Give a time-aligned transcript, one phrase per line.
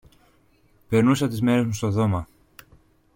[0.89, 2.27] Περνούσα τις μέρες μου στο δώμα